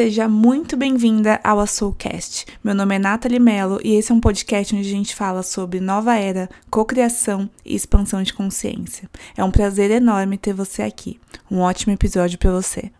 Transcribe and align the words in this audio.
Seja 0.00 0.26
muito 0.26 0.78
bem-vinda 0.78 1.38
ao 1.44 1.66
Soulcast. 1.66 2.46
Meu 2.64 2.74
nome 2.74 2.94
é 2.94 2.98
Nathalie 2.98 3.38
Mello 3.38 3.78
e 3.84 3.96
esse 3.96 4.10
é 4.10 4.14
um 4.14 4.18
podcast 4.18 4.74
onde 4.74 4.88
a 4.88 4.90
gente 4.90 5.14
fala 5.14 5.42
sobre 5.42 5.78
nova 5.78 6.16
era, 6.16 6.48
cocriação 6.70 7.50
e 7.62 7.76
expansão 7.76 8.22
de 8.22 8.32
consciência. 8.32 9.10
É 9.36 9.44
um 9.44 9.50
prazer 9.50 9.90
enorme 9.90 10.38
ter 10.38 10.54
você 10.54 10.80
aqui. 10.80 11.20
Um 11.50 11.58
ótimo 11.58 11.92
episódio 11.92 12.38
para 12.38 12.50
você. 12.50 12.90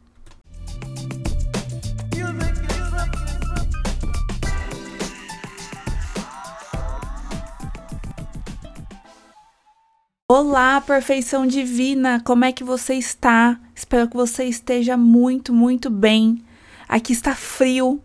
Olá, 10.28 10.78
perfeição 10.82 11.46
divina! 11.46 12.20
Como 12.22 12.44
é 12.44 12.52
que 12.52 12.62
você 12.62 12.92
está? 12.92 13.58
Espero 13.74 14.06
que 14.06 14.16
você 14.18 14.44
esteja 14.44 14.98
muito, 14.98 15.50
muito 15.50 15.88
bem. 15.88 16.44
Aqui 16.90 17.12
está 17.12 17.36
frio, 17.36 18.02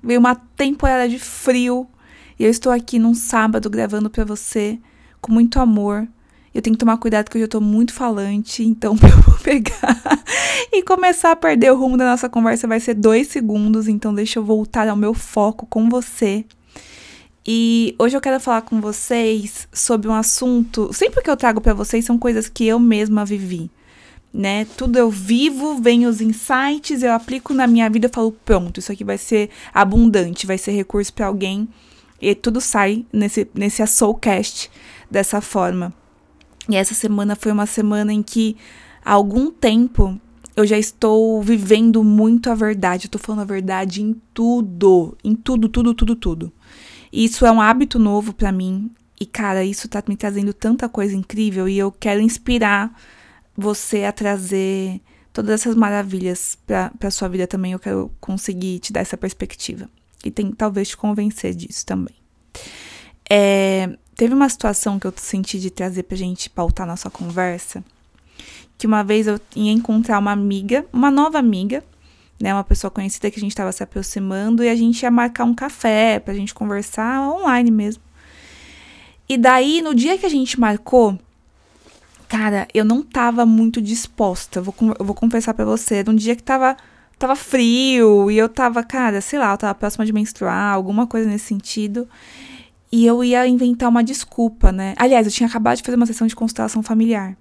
veio 0.00 0.20
uma 0.20 0.36
temporada 0.36 1.08
de 1.08 1.18
frio 1.18 1.84
e 2.38 2.44
eu 2.44 2.48
estou 2.48 2.70
aqui 2.70 2.96
num 2.96 3.12
sábado 3.12 3.68
gravando 3.68 4.08
para 4.08 4.24
você 4.24 4.78
com 5.20 5.32
muito 5.32 5.58
amor. 5.58 6.06
Eu 6.54 6.62
tenho 6.62 6.76
que 6.76 6.78
tomar 6.78 6.96
cuidado 6.98 7.24
porque 7.24 7.38
eu 7.38 7.42
já 7.42 7.48
tô 7.48 7.60
muito 7.60 7.92
falante, 7.92 8.62
então 8.62 8.96
pra 8.96 9.08
eu 9.26 9.38
pegar 9.42 9.98
e 10.72 10.80
começar 10.84 11.32
a 11.32 11.36
perder 11.36 11.72
o 11.72 11.76
rumo 11.76 11.96
da 11.96 12.04
nossa 12.04 12.28
conversa 12.28 12.68
vai 12.68 12.78
ser 12.78 12.94
dois 12.94 13.26
segundos, 13.26 13.88
então 13.88 14.14
deixa 14.14 14.38
eu 14.38 14.44
voltar 14.44 14.86
ao 14.86 14.96
meu 14.96 15.12
foco 15.12 15.66
com 15.66 15.88
você. 15.88 16.44
E 17.44 17.96
hoje 17.98 18.16
eu 18.16 18.20
quero 18.20 18.38
falar 18.38 18.62
com 18.62 18.80
vocês 18.80 19.66
sobre 19.72 20.08
um 20.08 20.14
assunto. 20.14 20.92
Sempre 20.92 21.20
que 21.20 21.30
eu 21.30 21.36
trago 21.36 21.60
para 21.60 21.74
vocês 21.74 22.04
são 22.04 22.16
coisas 22.16 22.48
que 22.48 22.64
eu 22.64 22.78
mesma 22.78 23.24
vivi 23.24 23.68
né? 24.32 24.64
Tudo 24.76 24.98
eu 24.98 25.10
vivo, 25.10 25.80
vem 25.80 26.06
os 26.06 26.20
insights, 26.20 27.02
eu 27.02 27.12
aplico 27.12 27.52
na 27.52 27.66
minha 27.66 27.88
vida, 27.90 28.06
eu 28.06 28.12
falo, 28.12 28.32
pronto, 28.32 28.78
isso 28.78 28.92
aqui 28.92 29.04
vai 29.04 29.18
ser 29.18 29.50
abundante, 29.74 30.46
vai 30.46 30.58
ser 30.58 30.72
recurso 30.72 31.12
para 31.12 31.26
alguém. 31.26 31.68
E 32.20 32.34
tudo 32.34 32.60
sai 32.60 33.04
nesse, 33.12 33.48
nesse 33.54 33.84
Soulcast 33.86 34.70
dessa 35.10 35.40
forma. 35.40 35.92
E 36.68 36.76
essa 36.76 36.94
semana 36.94 37.34
foi 37.34 37.50
uma 37.50 37.66
semana 37.66 38.12
em 38.12 38.22
que, 38.22 38.56
há 39.04 39.12
algum 39.12 39.50
tempo, 39.50 40.20
eu 40.54 40.66
já 40.66 40.78
estou 40.78 41.42
vivendo 41.42 42.04
muito 42.04 42.50
a 42.50 42.54
verdade. 42.54 43.06
Eu 43.06 43.10
tô 43.10 43.18
falando 43.18 43.40
a 43.40 43.44
verdade 43.44 44.02
em 44.02 44.14
tudo. 44.34 45.16
Em 45.24 45.34
tudo, 45.34 45.68
tudo, 45.68 45.94
tudo, 45.94 46.14
tudo. 46.14 46.52
E 47.12 47.24
isso 47.24 47.46
é 47.46 47.50
um 47.50 47.60
hábito 47.60 47.98
novo 47.98 48.32
para 48.32 48.52
mim. 48.52 48.90
E, 49.18 49.26
cara, 49.26 49.64
isso 49.64 49.88
tá 49.88 50.02
me 50.06 50.16
trazendo 50.16 50.52
tanta 50.52 50.88
coisa 50.88 51.16
incrível. 51.16 51.68
E 51.68 51.78
eu 51.78 51.90
quero 51.90 52.20
inspirar 52.20 52.94
você 53.56 54.04
a 54.04 54.12
trazer 54.12 55.00
todas 55.32 55.50
essas 55.60 55.74
maravilhas 55.74 56.58
para 56.66 57.10
sua 57.10 57.28
vida 57.28 57.46
também. 57.46 57.72
Eu 57.72 57.78
quero 57.78 58.10
conseguir 58.20 58.78
te 58.78 58.92
dar 58.92 59.00
essa 59.00 59.16
perspectiva 59.16 59.88
e 60.24 60.30
tem, 60.30 60.50
talvez 60.52 60.88
te 60.88 60.96
convencer 60.96 61.54
disso 61.54 61.84
também. 61.86 62.14
É, 63.28 63.96
teve 64.16 64.34
uma 64.34 64.48
situação 64.48 64.98
que 64.98 65.06
eu 65.06 65.14
senti 65.16 65.58
de 65.58 65.70
trazer 65.70 66.02
pra 66.02 66.16
gente 66.16 66.50
pautar 66.50 66.86
nossa 66.86 67.08
conversa, 67.08 67.84
que 68.76 68.86
uma 68.86 69.04
vez 69.04 69.26
eu 69.26 69.40
ia 69.54 69.72
encontrar 69.72 70.18
uma 70.18 70.32
amiga, 70.32 70.84
uma 70.92 71.10
nova 71.10 71.38
amiga, 71.38 71.84
né, 72.40 72.52
uma 72.52 72.64
pessoa 72.64 72.90
conhecida 72.90 73.30
que 73.30 73.38
a 73.38 73.40
gente 73.40 73.52
estava 73.52 73.70
se 73.70 73.82
aproximando 73.82 74.64
e 74.64 74.68
a 74.68 74.74
gente 74.74 75.02
ia 75.02 75.10
marcar 75.10 75.44
um 75.44 75.54
café 75.54 76.18
pra 76.18 76.32
gente 76.34 76.54
conversar 76.54 77.20
online 77.20 77.70
mesmo. 77.70 78.02
E 79.28 79.36
daí, 79.36 79.80
no 79.80 79.94
dia 79.94 80.18
que 80.18 80.26
a 80.26 80.30
gente 80.30 80.58
marcou, 80.58 81.16
Cara, 82.30 82.68
eu 82.72 82.84
não 82.84 83.02
tava 83.02 83.44
muito 83.44 83.82
disposta. 83.82 84.62
Vou, 84.62 84.72
eu 84.96 85.04
vou 85.04 85.16
confessar 85.16 85.52
para 85.52 85.64
você. 85.64 85.96
Era 85.96 86.12
um 86.12 86.14
dia 86.14 86.36
que 86.36 86.42
tava, 86.44 86.76
tava 87.18 87.34
frio 87.34 88.30
e 88.30 88.38
eu 88.38 88.48
tava, 88.48 88.84
cara, 88.84 89.20
sei 89.20 89.36
lá, 89.36 89.50
eu 89.50 89.58
tava 89.58 89.74
próxima 89.74 90.06
de 90.06 90.12
menstruar, 90.12 90.72
alguma 90.72 91.08
coisa 91.08 91.28
nesse 91.28 91.46
sentido. 91.46 92.08
E 92.92 93.04
eu 93.04 93.24
ia 93.24 93.48
inventar 93.48 93.88
uma 93.88 94.04
desculpa, 94.04 94.70
né? 94.70 94.94
Aliás, 94.96 95.26
eu 95.26 95.32
tinha 95.32 95.48
acabado 95.48 95.78
de 95.78 95.82
fazer 95.82 95.96
uma 95.96 96.06
sessão 96.06 96.24
de 96.24 96.36
constelação 96.36 96.84
familiar. 96.84 97.36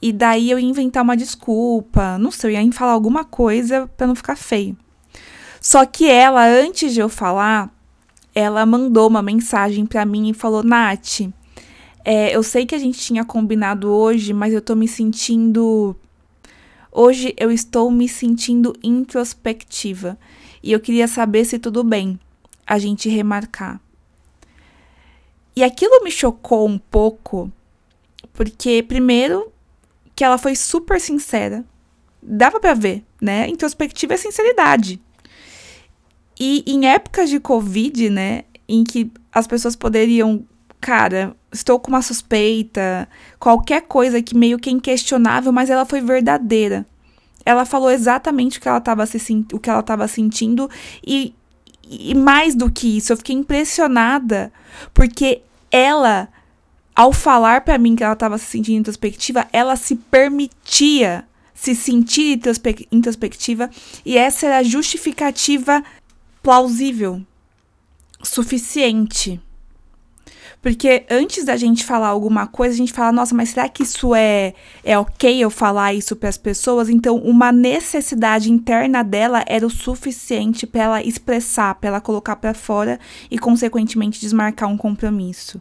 E 0.00 0.10
daí 0.10 0.50
eu 0.50 0.58
ia 0.58 0.66
inventar 0.66 1.02
uma 1.02 1.16
desculpa, 1.16 2.16
não 2.16 2.30
sei, 2.30 2.56
eu 2.56 2.62
ia 2.62 2.72
falar 2.72 2.92
alguma 2.92 3.26
coisa 3.26 3.90
para 3.94 4.06
não 4.06 4.14
ficar 4.14 4.36
feio. 4.36 4.74
Só 5.60 5.84
que 5.84 6.08
ela, 6.08 6.46
antes 6.46 6.94
de 6.94 7.00
eu 7.00 7.10
falar, 7.10 7.70
ela 8.34 8.64
mandou 8.64 9.06
uma 9.06 9.20
mensagem 9.20 9.84
para 9.84 10.06
mim 10.06 10.30
e 10.30 10.34
falou: 10.34 10.62
Nath, 10.62 11.28
é, 12.08 12.30
eu 12.30 12.40
sei 12.44 12.64
que 12.64 12.74
a 12.76 12.78
gente 12.78 13.00
tinha 13.00 13.24
combinado 13.24 13.90
hoje, 13.90 14.32
mas 14.32 14.54
eu 14.54 14.62
tô 14.62 14.76
me 14.76 14.86
sentindo. 14.86 15.96
Hoje 16.92 17.34
eu 17.36 17.50
estou 17.50 17.90
me 17.90 18.08
sentindo 18.08 18.72
introspectiva. 18.80 20.16
E 20.62 20.70
eu 20.70 20.78
queria 20.78 21.08
saber 21.08 21.44
se 21.44 21.58
tudo 21.58 21.82
bem 21.82 22.16
a 22.64 22.78
gente 22.78 23.08
remarcar. 23.08 23.80
E 25.56 25.64
aquilo 25.64 26.04
me 26.04 26.10
chocou 26.12 26.68
um 26.68 26.78
pouco, 26.78 27.50
porque, 28.32 28.84
primeiro, 28.84 29.50
que 30.14 30.22
ela 30.22 30.38
foi 30.38 30.54
super 30.54 31.00
sincera. 31.00 31.64
Dava 32.22 32.60
para 32.60 32.74
ver, 32.74 33.02
né? 33.20 33.48
Introspectiva 33.48 34.14
é 34.14 34.16
sinceridade. 34.16 35.00
E 36.38 36.62
em 36.68 36.86
épocas 36.86 37.28
de 37.28 37.40
Covid, 37.40 38.10
né, 38.10 38.44
em 38.68 38.84
que 38.84 39.10
as 39.32 39.46
pessoas 39.48 39.74
poderiam 39.74 40.46
cara, 40.80 41.34
estou 41.52 41.78
com 41.80 41.88
uma 41.88 42.02
suspeita, 42.02 43.08
qualquer 43.38 43.82
coisa 43.82 44.22
que 44.22 44.36
meio 44.36 44.58
que 44.58 44.68
é 44.68 44.72
inquestionável, 44.72 45.52
mas 45.52 45.70
ela 45.70 45.84
foi 45.84 46.00
verdadeira. 46.00 46.86
Ela 47.44 47.64
falou 47.64 47.90
exatamente 47.90 48.58
o 48.58 48.60
que 48.60 48.68
ela 48.68 48.78
estava 48.78 49.04
o 49.52 49.60
que 49.60 49.70
ela 49.70 49.80
estava 49.80 50.08
sentindo 50.08 50.68
e, 51.06 51.34
e 51.88 52.14
mais 52.14 52.54
do 52.54 52.70
que 52.70 52.96
isso, 52.96 53.12
eu 53.12 53.16
fiquei 53.16 53.36
impressionada 53.36 54.52
porque 54.92 55.42
ela 55.70 56.28
ao 56.94 57.12
falar 57.12 57.60
para 57.60 57.78
mim 57.78 57.94
que 57.94 58.02
ela 58.02 58.14
estava 58.14 58.38
se 58.38 58.46
sentindo 58.46 58.80
introspectiva, 58.80 59.46
ela 59.52 59.76
se 59.76 59.96
permitia 59.96 61.24
se 61.54 61.74
sentir 61.74 62.40
introspectiva 62.90 63.70
e 64.04 64.16
essa 64.16 64.46
era 64.46 64.58
a 64.58 64.62
justificativa 64.62 65.84
plausível, 66.42 67.22
suficiente 68.22 69.40
porque 70.66 71.06
antes 71.08 71.44
da 71.44 71.56
gente 71.56 71.84
falar 71.84 72.08
alguma 72.08 72.48
coisa, 72.48 72.74
a 72.74 72.76
gente 72.76 72.92
fala, 72.92 73.12
nossa, 73.12 73.32
mas 73.32 73.50
será 73.50 73.68
que 73.68 73.84
isso 73.84 74.12
é, 74.16 74.52
é 74.82 74.98
ok 74.98 75.38
eu 75.38 75.48
falar 75.48 75.94
isso 75.94 76.16
para 76.16 76.28
as 76.28 76.36
pessoas? 76.36 76.88
Então, 76.88 77.18
uma 77.18 77.52
necessidade 77.52 78.50
interna 78.50 79.04
dela 79.04 79.44
era 79.46 79.64
o 79.64 79.70
suficiente 79.70 80.66
para 80.66 80.82
ela 80.82 81.02
expressar, 81.04 81.76
para 81.76 81.90
ela 81.90 82.00
colocar 82.00 82.34
para 82.34 82.52
fora 82.52 82.98
e, 83.30 83.38
consequentemente, 83.38 84.18
desmarcar 84.18 84.68
um 84.68 84.76
compromisso. 84.76 85.60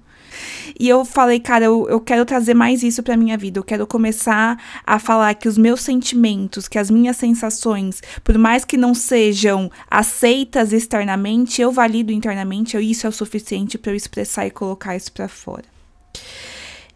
E 0.80 0.88
eu 0.90 1.06
falei, 1.06 1.40
cara, 1.40 1.66
eu, 1.66 1.88
eu 1.90 2.00
quero 2.00 2.26
trazer 2.26 2.54
mais 2.54 2.84
isso 2.84 3.02
pra 3.04 3.18
minha 3.18 3.38
vida. 3.38 3.60
Eu 3.60 3.64
quero 3.64 3.88
começar 3.88 4.62
a 4.86 5.00
falar 5.00 5.34
que 5.36 5.48
os 5.48 5.58
meus 5.58 5.82
sentimentos, 5.82 6.68
que 6.68 6.80
as 6.80 6.90
minhas 6.90 7.18
sensações, 7.18 8.02
por 8.24 8.38
mais 8.38 8.66
que 8.66 8.78
não 8.78 8.94
sejam 8.94 9.72
aceitas 9.90 10.74
externamente, 10.74 11.62
eu 11.62 11.72
valido 11.72 12.12
internamente, 12.12 12.78
isso 12.78 13.06
é 13.06 13.10
o 13.10 13.14
suficiente 13.14 13.78
para 13.78 13.92
eu 13.92 13.96
expressar 13.96 14.46
e 14.46 14.52
colocar 14.52 14.95
isso 14.96 15.12
para 15.12 15.28
fora. 15.28 15.66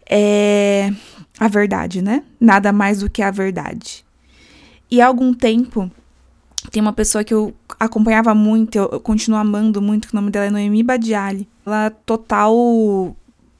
É 0.08 0.92
a 1.38 1.48
verdade, 1.48 2.02
né? 2.02 2.22
Nada 2.38 2.72
mais 2.72 3.00
do 3.00 3.08
que 3.08 3.22
a 3.22 3.30
verdade. 3.30 4.04
E 4.90 5.00
há 5.00 5.06
algum 5.06 5.32
tempo, 5.32 5.90
tem 6.70 6.82
uma 6.82 6.92
pessoa 6.92 7.24
que 7.24 7.32
eu 7.32 7.54
acompanhava 7.78 8.34
muito, 8.34 8.76
eu, 8.76 8.88
eu 8.92 9.00
continuo 9.00 9.38
amando 9.38 9.80
muito, 9.80 10.08
que 10.08 10.14
o 10.14 10.16
nome 10.16 10.30
dela 10.30 10.46
é 10.46 10.50
Noemi 10.50 10.82
Badiali. 10.82 11.48
Ela 11.64 11.86
é 11.86 11.90
total 11.90 13.16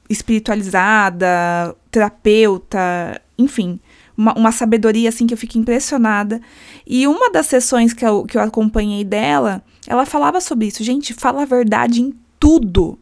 espiritualizada, 0.09 1.75
terapeuta, 1.89 3.19
enfim, 3.37 3.79
uma, 4.15 4.33
uma, 4.33 4.51
sabedoria 4.51 5.09
assim 5.09 5.25
que 5.25 5.33
eu 5.33 5.37
fico 5.37 5.57
impressionada. 5.57 6.39
E 6.85 7.07
uma 7.07 7.31
das 7.31 7.47
sessões 7.47 7.93
que 7.93 8.05
eu, 8.05 8.25
que 8.25 8.37
eu 8.37 8.41
acompanhei 8.41 9.03
dela, 9.03 9.63
ela 9.87 10.05
falava 10.05 10.39
sobre 10.41 10.67
isso. 10.67 10.83
Gente, 10.83 11.13
fala 11.13 11.41
a 11.41 11.45
verdade 11.45 12.01
em 12.01 12.13
tudo. 12.39 12.99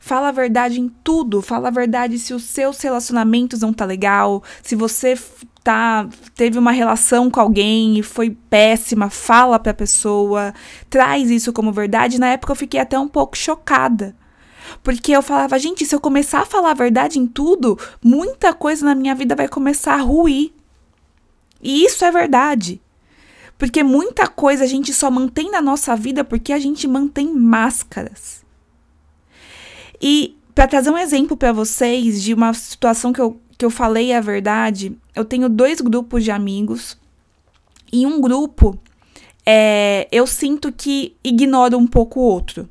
Fala 0.00 0.28
a 0.28 0.32
verdade 0.32 0.80
em 0.80 0.88
tudo. 1.04 1.40
Fala 1.40 1.68
a 1.68 1.70
verdade 1.70 2.18
se 2.18 2.34
os 2.34 2.42
seus 2.42 2.80
relacionamentos 2.80 3.60
não 3.60 3.72
tá 3.72 3.84
legal, 3.84 4.42
se 4.62 4.74
você 4.74 5.16
tá 5.62 6.08
teve 6.34 6.58
uma 6.58 6.72
relação 6.72 7.30
com 7.30 7.38
alguém 7.38 7.98
e 7.98 8.02
foi 8.02 8.30
péssima, 8.30 9.10
fala 9.10 9.58
pra 9.58 9.74
pessoa, 9.74 10.52
traz 10.88 11.30
isso 11.30 11.52
como 11.52 11.70
verdade. 11.70 12.18
Na 12.18 12.28
época 12.28 12.52
eu 12.52 12.56
fiquei 12.56 12.80
até 12.80 12.98
um 12.98 13.06
pouco 13.06 13.36
chocada 13.36 14.16
porque 14.82 15.12
eu 15.12 15.22
falava, 15.22 15.58
gente, 15.58 15.84
se 15.84 15.94
eu 15.94 16.00
começar 16.00 16.40
a 16.40 16.46
falar 16.46 16.70
a 16.70 16.74
verdade 16.74 17.18
em 17.18 17.26
tudo, 17.26 17.78
muita 18.02 18.52
coisa 18.52 18.84
na 18.84 18.94
minha 18.94 19.14
vida 19.14 19.34
vai 19.34 19.48
começar 19.48 19.94
a 19.94 20.02
ruir. 20.02 20.52
E 21.62 21.84
isso 21.84 22.04
é 22.04 22.10
verdade. 22.10 22.80
Porque 23.58 23.82
muita 23.82 24.26
coisa 24.26 24.64
a 24.64 24.66
gente 24.66 24.94
só 24.94 25.10
mantém 25.10 25.50
na 25.50 25.60
nossa 25.60 25.94
vida 25.94 26.24
porque 26.24 26.52
a 26.52 26.58
gente 26.58 26.88
mantém 26.88 27.34
máscaras. 27.34 28.42
E 30.00 30.36
para 30.54 30.66
trazer 30.66 30.90
um 30.90 30.98
exemplo 30.98 31.36
para 31.36 31.52
vocês 31.52 32.22
de 32.22 32.34
uma 32.34 32.52
situação 32.54 33.12
que 33.12 33.20
eu, 33.20 33.40
que 33.56 33.64
eu 33.64 33.70
falei 33.70 34.12
a 34.12 34.20
verdade, 34.20 34.96
eu 35.14 35.24
tenho 35.24 35.48
dois 35.48 35.80
grupos 35.80 36.24
de 36.24 36.30
amigos. 36.30 36.98
E 37.92 38.06
um 38.06 38.20
grupo 38.20 38.78
é, 39.44 40.08
eu 40.12 40.26
sinto 40.26 40.72
que 40.72 41.16
ignoro 41.24 41.78
um 41.78 41.86
pouco 41.86 42.20
o 42.20 42.22
outro. 42.22 42.68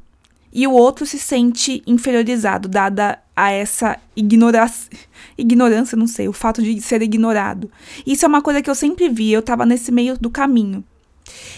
E 0.52 0.66
o 0.66 0.72
outro 0.72 1.06
se 1.06 1.20
sente 1.20 1.84
inferiorizado, 1.86 2.68
dada 2.68 3.20
a 3.36 3.52
essa 3.52 4.00
ignorância, 4.16 4.90
ignorância, 5.38 5.96
não 5.96 6.08
sei, 6.08 6.28
o 6.28 6.34
fato 6.34 6.62
de 6.62 6.82
ser 6.82 7.02
ignorado. 7.02 7.72
Isso 8.06 8.26
é 8.26 8.28
uma 8.28 8.42
coisa 8.42 8.62
que 8.62 8.70
eu 8.70 8.76
sempre 8.76 9.08
vi, 9.10 9.32
eu 9.32 9.42
tava 9.42 9.66
nesse 9.66 9.92
meio 9.92 10.18
do 10.18 10.30
caminho. 10.30 10.84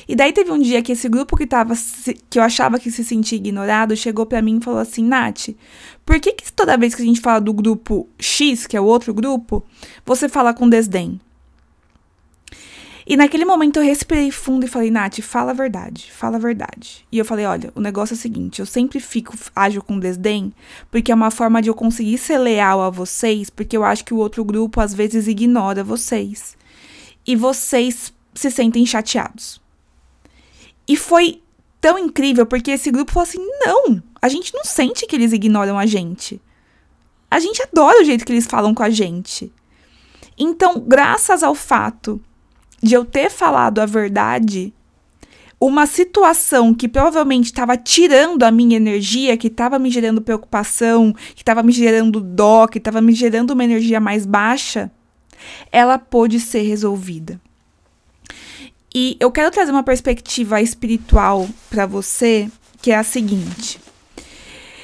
E 0.07 0.15
daí 0.15 0.31
teve 0.33 0.51
um 0.51 0.59
dia 0.59 0.81
que 0.81 0.91
esse 0.91 1.07
grupo 1.09 1.37
que 1.37 1.47
tava 1.47 1.73
que 2.29 2.39
eu 2.39 2.43
achava 2.43 2.79
que 2.79 2.91
se 2.91 3.03
sentia 3.03 3.37
ignorado 3.37 3.95
chegou 3.95 4.25
para 4.25 4.41
mim 4.41 4.57
e 4.57 4.63
falou 4.63 4.79
assim: 4.79 5.03
"Nath, 5.03 5.49
por 6.05 6.19
que 6.19 6.33
que 6.33 6.51
toda 6.51 6.77
vez 6.77 6.95
que 6.95 7.01
a 7.01 7.05
gente 7.05 7.21
fala 7.21 7.39
do 7.39 7.53
grupo 7.53 8.07
X, 8.19 8.67
que 8.67 8.77
é 8.77 8.81
o 8.81 8.85
outro 8.85 9.13
grupo, 9.13 9.63
você 10.05 10.27
fala 10.29 10.53
com 10.53 10.69
desdém?" 10.69 11.19
E 13.05 13.17
naquele 13.17 13.43
momento 13.43 13.77
eu 13.77 13.83
respirei 13.83 14.31
fundo 14.31 14.65
e 14.65 14.69
falei, 14.69 14.91
Nath, 14.91 15.19
fala 15.21 15.51
a 15.51 15.53
verdade, 15.53 16.11
fala 16.11 16.37
a 16.37 16.39
verdade. 16.39 17.05
E 17.11 17.17
eu 17.17 17.25
falei, 17.25 17.45
olha, 17.45 17.71
o 17.75 17.81
negócio 17.81 18.13
é 18.13 18.15
o 18.15 18.19
seguinte, 18.19 18.59
eu 18.59 18.65
sempre 18.65 18.99
fico 18.99 19.35
ágil 19.55 19.81
com 19.81 19.99
desdém, 19.99 20.53
porque 20.89 21.11
é 21.11 21.15
uma 21.15 21.31
forma 21.31 21.61
de 21.61 21.69
eu 21.69 21.73
conseguir 21.73 22.17
ser 22.17 22.37
leal 22.37 22.81
a 22.81 22.89
vocês, 22.89 23.49
porque 23.49 23.75
eu 23.75 23.83
acho 23.83 24.05
que 24.05 24.13
o 24.13 24.17
outro 24.17 24.45
grupo 24.45 24.79
às 24.79 24.93
vezes 24.93 25.27
ignora 25.27 25.83
vocês. 25.83 26.55
E 27.25 27.35
vocês 27.35 28.13
se 28.33 28.49
sentem 28.51 28.85
chateados. 28.85 29.61
E 30.87 30.95
foi 30.95 31.41
tão 31.79 31.97
incrível 31.97 32.45
porque 32.45 32.71
esse 32.71 32.91
grupo 32.91 33.11
falou 33.11 33.27
assim: 33.27 33.45
não, 33.65 34.01
a 34.21 34.29
gente 34.29 34.53
não 34.53 34.63
sente 34.63 35.05
que 35.05 35.15
eles 35.15 35.33
ignoram 35.33 35.77
a 35.77 35.85
gente. 35.85 36.41
A 37.29 37.39
gente 37.39 37.61
adora 37.63 38.01
o 38.01 38.03
jeito 38.03 38.25
que 38.25 38.31
eles 38.31 38.45
falam 38.45 38.73
com 38.73 38.83
a 38.83 38.89
gente. 38.89 39.51
Então, 40.37 40.79
graças 40.79 41.43
ao 41.43 41.55
fato 41.55 42.21
de 42.81 42.93
eu 42.93 43.05
ter 43.05 43.29
falado 43.29 43.79
a 43.79 43.85
verdade, 43.85 44.73
uma 45.59 45.85
situação 45.85 46.73
que 46.73 46.87
provavelmente 46.87 47.45
estava 47.45 47.77
tirando 47.77 48.43
a 48.43 48.51
minha 48.51 48.75
energia, 48.75 49.37
que 49.37 49.47
estava 49.47 49.77
me 49.77 49.91
gerando 49.91 50.21
preocupação, 50.21 51.13
que 51.35 51.41
estava 51.41 51.61
me 51.61 51.71
gerando 51.71 52.19
dó, 52.19 52.67
que 52.67 52.79
estava 52.79 52.99
me 52.99 53.13
gerando 53.13 53.51
uma 53.51 53.63
energia 53.63 53.99
mais 53.99 54.25
baixa, 54.25 54.91
ela 55.71 55.99
pôde 55.99 56.39
ser 56.39 56.61
resolvida. 56.61 57.39
E 58.93 59.15
eu 59.19 59.31
quero 59.31 59.51
trazer 59.51 59.71
uma 59.71 59.83
perspectiva 59.83 60.61
espiritual 60.61 61.47
para 61.69 61.85
você, 61.85 62.49
que 62.81 62.91
é 62.91 62.97
a 62.97 63.03
seguinte. 63.03 63.79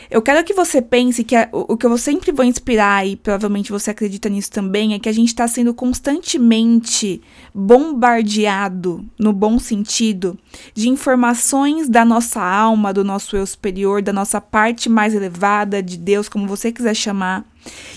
Eu 0.09 0.21
quero 0.21 0.43
que 0.43 0.53
você 0.53 0.81
pense 0.81 1.23
que 1.23 1.35
a, 1.35 1.49
o, 1.51 1.75
que 1.75 1.85
eu 1.85 1.97
sempre 1.97 2.31
vou 2.31 2.45
inspirar, 2.45 3.05
e 3.05 3.15
provavelmente 3.15 3.71
você 3.71 3.91
acredita 3.91 4.29
nisso 4.29 4.49
também, 4.49 4.93
é 4.93 4.99
que 4.99 5.09
a 5.09 5.13
gente 5.13 5.29
está 5.29 5.47
sendo 5.47 5.73
constantemente 5.73 7.21
bombardeado, 7.53 9.05
no 9.19 9.33
bom 9.33 9.59
sentido, 9.59 10.37
de 10.73 10.87
informações 10.87 11.89
da 11.89 12.05
nossa 12.05 12.41
alma, 12.41 12.93
do 12.93 13.03
nosso 13.03 13.35
eu 13.35 13.45
superior, 13.45 14.01
da 14.01 14.13
nossa 14.13 14.39
parte 14.39 14.89
mais 14.89 15.13
elevada, 15.13 15.83
de 15.83 15.97
Deus, 15.97 16.29
como 16.29 16.47
você 16.47 16.71
quiser 16.71 16.95
chamar, 16.95 17.45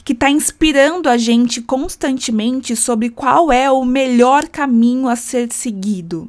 que 0.05 0.13
está 0.13 0.29
inspirando 0.29 1.09
a 1.09 1.17
gente 1.17 1.63
constantemente 1.63 2.75
sobre 2.75 3.09
qual 3.09 3.53
é 3.53 3.71
o 3.71 3.85
melhor 3.85 4.49
caminho 4.49 5.07
a 5.09 5.15
ser 5.15 5.53
seguido. 5.53 6.29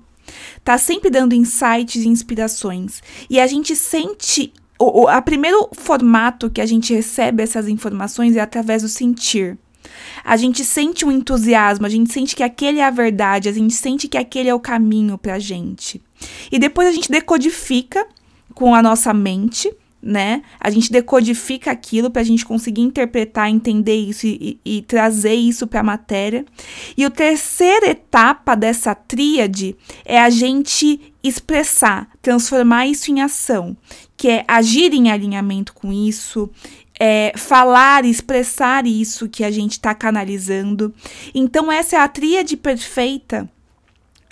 Tá 0.63 0.77
sempre 0.77 1.10
dando 1.10 1.34
insights 1.34 2.04
e 2.04 2.07
inspirações. 2.07 3.01
E 3.30 3.39
a 3.39 3.48
gente 3.48 3.75
sente 3.75 4.54
o, 4.81 5.06
o 5.06 5.22
primeiro 5.22 5.69
formato 5.74 6.50
que 6.50 6.62
a 6.62 6.66
gente 6.66 6.94
recebe 6.94 7.44
essas 7.44 7.68
informações 7.68 8.36
é 8.36 8.39
através 8.39 8.81
do 8.81 8.89
sentir. 8.89 9.57
A 10.24 10.38
gente 10.38 10.63
sente 10.63 11.06
um 11.06 11.12
entusiasmo, 11.12 11.86
a 11.86 11.89
gente 11.89 12.12
sente 12.12 12.36
que 12.36 12.44
aquele 12.44 12.80
é 12.80 12.86
a 12.86 12.92
verdade, 12.92 13.50
a 13.50 13.51
gente 13.51 13.74
sente 13.74 14.07
que 14.07 14.18
aquele 14.18 14.50
é 14.50 14.56
o 14.56 14.60
caminho 14.60 15.18
pra 15.18 15.39
gente. 15.39 16.01
E 16.51 16.60
depois 16.60 16.88
a 16.88 16.92
gente 16.92 17.12
decodifica 17.12 18.06
com 18.54 18.75
a 18.75 18.81
nossa 18.81 19.13
mente, 19.13 19.74
né? 20.01 20.42
A 20.59 20.69
gente 20.69 20.92
decodifica 20.92 21.71
aquilo 21.71 22.09
para 22.09 22.21
a 22.21 22.25
gente 22.25 22.45
conseguir 22.45 22.81
interpretar, 22.81 23.50
entender 23.50 23.95
isso 23.95 24.25
e, 24.25 24.59
e, 24.65 24.77
e 24.77 24.81
trazer 24.81 25.36
isso 25.36 25.68
para 25.68 25.81
a 25.81 25.83
matéria. 25.83 26.44
E 26.98 27.06
a 27.06 27.09
terceira 27.09 27.92
etapa 27.92 28.56
dessa 28.56 28.95
tríade 28.95 29.75
é 30.03 30.19
a 30.19 30.30
gente 30.30 31.13
expressar, 31.24 32.09
transformar 32.21 32.88
isso 32.88 33.12
em 33.12 33.21
ação, 33.21 33.77
que 34.18 34.27
é 34.27 34.45
agir 34.48 34.94
em 34.94 35.12
alinhamento 35.12 35.74
com 35.74 35.94
isso, 35.94 36.50
é, 37.00 37.33
falar, 37.36 38.06
expressar 38.06 38.88
isso 38.88 39.30
que 39.30 39.44
a 39.44 39.51
gente 39.51 39.74
está 39.74 39.94
canalizando. 39.94 40.94
Então, 41.33 41.71
essa 41.71 41.95
é 41.95 42.00
a 42.00 42.07
tríade 42.07 42.57
perfeita 42.57 43.50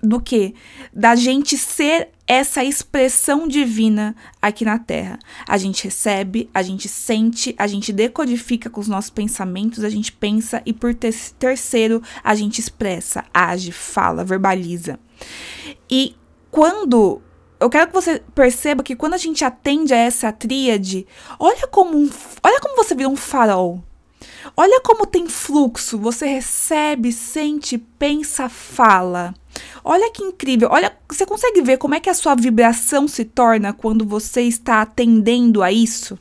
do 0.01 0.19
que? 0.19 0.53
Da 0.93 1.15
gente 1.15 1.57
ser 1.57 2.09
essa 2.27 2.63
expressão 2.63 3.47
divina 3.47 4.15
aqui 4.41 4.63
na 4.63 4.77
Terra. 4.77 5.17
A 5.47 5.57
gente 5.57 5.83
recebe, 5.83 6.49
a 6.53 6.61
gente 6.61 6.87
sente, 6.87 7.55
a 7.57 7.65
gente 7.65 7.91
decodifica 7.91 8.69
com 8.69 8.79
os 8.79 8.87
nossos 8.87 9.09
pensamentos, 9.09 9.83
a 9.83 9.89
gente 9.89 10.11
pensa 10.11 10.61
e 10.65 10.71
por 10.71 10.93
ter 10.93 11.13
terceiro 11.39 12.01
a 12.23 12.35
gente 12.35 12.59
expressa, 12.59 13.25
age, 13.33 13.71
fala, 13.71 14.23
verbaliza. 14.23 14.99
E 15.89 16.15
quando 16.51 17.21
eu 17.59 17.69
quero 17.69 17.87
que 17.87 17.93
você 17.93 18.21
perceba 18.33 18.83
que 18.83 18.95
quando 18.95 19.15
a 19.15 19.17
gente 19.17 19.43
atende 19.43 19.93
a 19.93 19.97
essa 19.97 20.31
tríade, 20.31 21.05
olha 21.39 21.67
como 21.67 21.97
um, 21.97 22.09
olha 22.43 22.59
como 22.61 22.75
você 22.75 22.95
vira 22.95 23.09
um 23.09 23.15
farol. 23.15 23.83
Olha 24.55 24.81
como 24.81 25.05
tem 25.05 25.27
fluxo, 25.27 25.97
você 25.97 26.25
recebe, 26.25 27.11
sente, 27.11 27.77
pensa, 27.77 28.49
fala. 28.49 29.33
Olha 29.83 30.11
que 30.11 30.23
incrível. 30.23 30.69
Olha, 30.71 30.95
você 31.07 31.25
consegue 31.25 31.61
ver 31.61 31.77
como 31.77 31.95
é 31.95 31.99
que 31.99 32.09
a 32.09 32.13
sua 32.13 32.35
vibração 32.35 33.07
se 33.07 33.25
torna 33.25 33.73
quando 33.73 34.05
você 34.05 34.41
está 34.41 34.81
atendendo 34.81 35.63
a 35.63 35.71
isso? 35.71 36.17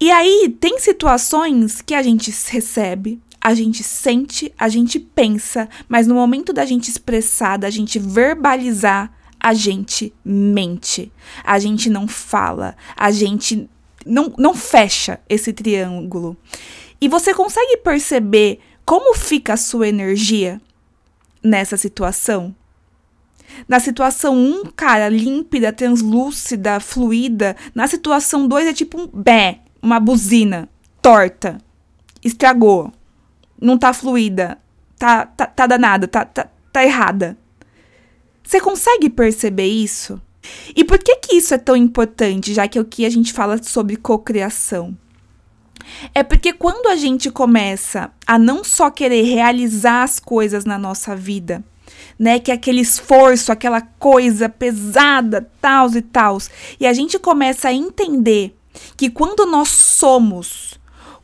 E 0.00 0.10
aí 0.10 0.54
tem 0.60 0.78
situações 0.78 1.80
que 1.80 1.94
a 1.94 2.02
gente 2.02 2.34
recebe, 2.48 3.20
a 3.40 3.54
gente 3.54 3.84
sente, 3.84 4.52
a 4.58 4.68
gente 4.68 4.98
pensa, 4.98 5.68
mas 5.88 6.06
no 6.06 6.14
momento 6.14 6.52
da 6.52 6.64
gente 6.64 6.88
expressar, 6.88 7.56
da 7.56 7.70
gente 7.70 7.98
verbalizar, 7.98 9.12
a 9.38 9.54
gente 9.54 10.12
mente, 10.24 11.12
a 11.44 11.58
gente 11.58 11.90
não 11.90 12.06
fala, 12.06 12.76
a 12.96 13.10
gente 13.10 13.68
não, 14.06 14.32
não 14.38 14.54
fecha 14.54 15.20
esse 15.28 15.52
triângulo. 15.52 16.36
E 17.00 17.08
você 17.08 17.34
consegue 17.34 17.76
perceber 17.78 18.60
como 18.84 19.14
fica 19.14 19.54
a 19.54 19.56
sua 19.56 19.88
energia 19.88 20.60
nessa 21.42 21.76
situação? 21.76 22.54
Na 23.68 23.80
situação 23.80 24.34
1, 24.34 24.36
um, 24.36 24.64
cara, 24.64 25.08
límpida, 25.08 25.72
translúcida, 25.72 26.80
fluida. 26.80 27.56
Na 27.74 27.86
situação 27.86 28.46
2 28.48 28.68
é 28.68 28.72
tipo 28.72 29.00
um 29.00 29.06
bé, 29.06 29.60
uma 29.80 30.00
buzina, 30.00 30.68
torta. 31.00 31.58
Estragou. 32.24 32.92
Não 33.60 33.76
tá 33.76 33.92
fluida. 33.92 34.58
Tá, 34.98 35.26
tá, 35.26 35.46
tá 35.46 35.66
danada, 35.66 36.06
tá, 36.06 36.24
tá, 36.24 36.48
tá 36.72 36.84
errada. 36.84 37.36
Você 38.42 38.60
consegue 38.60 39.10
perceber 39.10 39.66
isso? 39.66 40.20
E 40.74 40.84
por 40.84 40.98
que 40.98 41.16
que 41.16 41.36
isso 41.36 41.54
é 41.54 41.58
tão 41.58 41.76
importante, 41.76 42.52
já 42.52 42.66
que 42.66 42.78
aqui 42.78 43.04
a 43.04 43.10
gente 43.10 43.32
fala 43.32 43.62
sobre 43.62 43.96
cocriação? 43.96 44.96
É 46.14 46.22
porque 46.22 46.52
quando 46.52 46.88
a 46.88 46.96
gente 46.96 47.30
começa 47.30 48.10
a 48.26 48.38
não 48.38 48.64
só 48.64 48.90
querer 48.90 49.22
realizar 49.22 50.02
as 50.02 50.18
coisas 50.18 50.64
na 50.64 50.78
nossa 50.78 51.14
vida, 51.14 51.62
né, 52.18 52.38
que 52.38 52.50
é 52.50 52.54
aquele 52.54 52.80
esforço, 52.80 53.52
aquela 53.52 53.80
coisa 53.80 54.48
pesada, 54.48 55.50
tal 55.60 55.90
e 55.90 56.02
tal, 56.02 56.38
e 56.78 56.86
a 56.86 56.92
gente 56.92 57.18
começa 57.18 57.68
a 57.68 57.72
entender 57.72 58.56
que 58.96 59.10
quando 59.10 59.46
nós 59.46 59.68
somos 59.68 60.80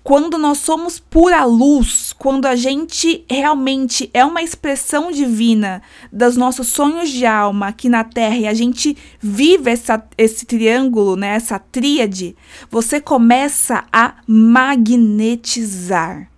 quando 0.09 0.39
nós 0.39 0.57
somos 0.57 0.99
pura 0.99 1.45
luz, 1.45 2.15
quando 2.15 2.47
a 2.47 2.57
gente 2.57 3.27
realmente 3.31 4.09
é 4.15 4.25
uma 4.25 4.41
expressão 4.41 5.13
divina 5.13 5.83
dos 6.11 6.35
nossos 6.35 6.69
sonhos 6.69 7.11
de 7.11 7.27
alma 7.27 7.69
aqui 7.69 7.91
na 7.91 8.03
Terra 8.03 8.37
e 8.37 8.47
a 8.47 8.55
gente 8.55 8.97
vive 9.21 9.71
essa, 9.71 10.03
esse 10.17 10.47
triângulo, 10.47 11.15
né, 11.15 11.35
essa 11.35 11.59
tríade, 11.59 12.35
você 12.71 13.03
começa 13.03 13.85
a 13.93 14.15
magnetizar. 14.27 16.31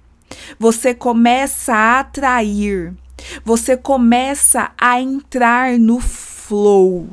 Você 0.59 0.93
começa 0.93 1.73
a 1.73 2.00
atrair. 2.00 2.93
Você 3.45 3.77
começa 3.77 4.73
a 4.77 5.00
entrar 5.00 5.79
no 5.79 6.00
flow. 6.00 7.09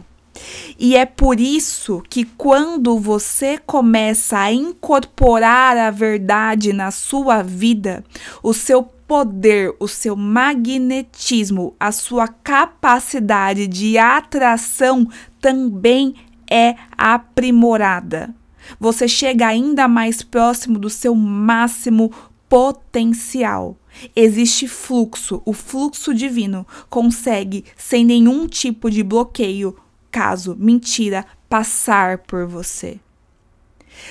E 0.77 0.95
é 0.95 1.05
por 1.05 1.39
isso 1.39 2.03
que 2.09 2.23
quando 2.23 2.99
você 2.99 3.57
começa 3.57 4.37
a 4.37 4.51
incorporar 4.51 5.77
a 5.77 5.91
verdade 5.91 6.73
na 6.73 6.91
sua 6.91 7.41
vida, 7.41 8.03
o 8.43 8.53
seu 8.53 8.83
poder, 8.83 9.73
o 9.79 9.87
seu 9.87 10.15
magnetismo, 10.15 11.73
a 11.79 11.91
sua 11.91 12.27
capacidade 12.27 13.65
de 13.65 13.97
atração 13.97 15.07
também 15.39 16.15
é 16.49 16.75
aprimorada. 16.97 18.33
Você 18.79 19.07
chega 19.07 19.47
ainda 19.47 19.87
mais 19.87 20.21
próximo 20.21 20.77
do 20.77 20.89
seu 20.89 21.15
máximo 21.15 22.11
potencial. 22.49 23.77
Existe 24.15 24.67
fluxo, 24.67 25.41
o 25.45 25.53
fluxo 25.53 26.13
divino 26.13 26.67
consegue, 26.89 27.65
sem 27.75 28.05
nenhum 28.05 28.47
tipo 28.47 28.91
de 28.91 29.03
bloqueio, 29.03 29.75
caso, 30.11 30.55
mentira, 30.57 31.25
passar 31.49 32.19
por 32.19 32.45
você. 32.45 32.99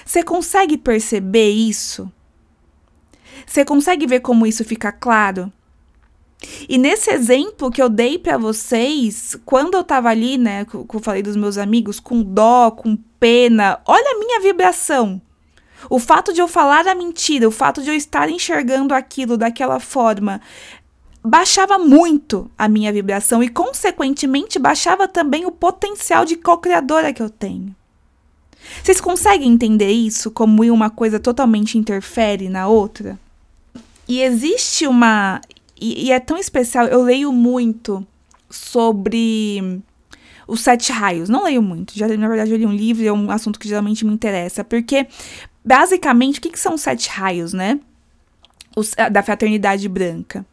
Você 0.04 0.22
consegue 0.22 0.76
perceber 0.76 1.50
isso? 1.50 2.10
Você 3.46 3.64
consegue 3.64 4.06
ver 4.06 4.20
como 4.20 4.46
isso 4.46 4.64
fica 4.64 4.90
claro? 4.90 5.52
E 6.68 6.78
nesse 6.78 7.10
exemplo 7.10 7.70
que 7.70 7.80
eu 7.80 7.88
dei 7.88 8.18
para 8.18 8.36
vocês, 8.36 9.36
quando 9.44 9.74
eu 9.74 9.84
tava 9.84 10.08
ali, 10.08 10.36
né, 10.36 10.64
que 10.64 10.74
eu 10.74 11.00
falei 11.00 11.22
dos 11.22 11.36
meus 11.36 11.56
amigos, 11.56 11.98
com 11.98 12.22
dó, 12.22 12.70
com 12.70 12.96
pena, 13.18 13.80
olha 13.86 14.12
a 14.14 14.18
minha 14.18 14.40
vibração. 14.40 15.20
O 15.88 15.98
fato 15.98 16.32
de 16.32 16.40
eu 16.40 16.48
falar 16.48 16.86
a 16.86 16.94
mentira, 16.94 17.46
o 17.46 17.52
fato 17.52 17.82
de 17.82 17.90
eu 17.90 17.94
estar 17.94 18.28
enxergando 18.28 18.94
aquilo 18.94 19.36
daquela 19.36 19.78
forma, 19.78 20.40
baixava 21.26 21.76
muito 21.76 22.48
a 22.56 22.68
minha 22.68 22.92
vibração 22.92 23.42
e, 23.42 23.48
consequentemente, 23.48 24.58
baixava 24.58 25.08
também 25.08 25.44
o 25.44 25.50
potencial 25.50 26.24
de 26.24 26.36
co-criadora 26.36 27.12
que 27.12 27.20
eu 27.20 27.28
tenho. 27.28 27.74
Vocês 28.82 29.00
conseguem 29.00 29.52
entender 29.52 29.90
isso 29.90 30.30
como 30.30 30.62
uma 30.72 30.88
coisa 30.88 31.18
totalmente 31.18 31.76
interfere 31.76 32.48
na 32.48 32.68
outra? 32.68 33.18
E 34.08 34.22
existe 34.22 34.86
uma. 34.86 35.40
E, 35.80 36.06
e 36.06 36.12
é 36.12 36.20
tão 36.20 36.38
especial, 36.38 36.86
eu 36.86 37.02
leio 37.02 37.32
muito 37.32 38.06
sobre 38.48 39.82
os 40.46 40.60
sete 40.60 40.92
raios. 40.92 41.28
Não 41.28 41.42
leio 41.42 41.60
muito, 41.60 41.92
já 41.96 42.06
na 42.06 42.28
verdade 42.28 42.52
eu 42.52 42.56
li 42.56 42.66
um 42.66 42.72
livro, 42.72 43.04
é 43.04 43.12
um 43.12 43.30
assunto 43.30 43.58
que 43.58 43.68
geralmente 43.68 44.04
me 44.04 44.12
interessa, 44.12 44.62
porque 44.62 45.06
basicamente 45.64 46.38
o 46.38 46.42
que, 46.42 46.50
que 46.50 46.58
são 46.58 46.74
os 46.74 46.80
sete 46.80 47.08
raios, 47.08 47.52
né? 47.52 47.80
Os, 48.76 48.94
da 49.10 49.22
fraternidade 49.22 49.88
branca. 49.88 50.46